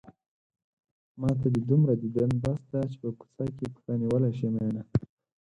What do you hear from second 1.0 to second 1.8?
ماته دې